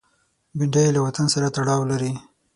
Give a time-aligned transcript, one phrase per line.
[0.57, 2.11] بېنډۍ له وطن سره تړاو لري